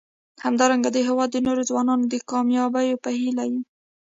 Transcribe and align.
همدارنګه 0.45 0.89
د 0.93 0.97
هیواد 1.07 1.29
د 1.33 1.37
نورو 1.47 1.61
ځوانانو 1.69 2.05
د 2.09 2.15
کامیابیو 2.31 3.01
په 3.03 3.09
هیله 3.21 3.43
یو. 3.51 3.61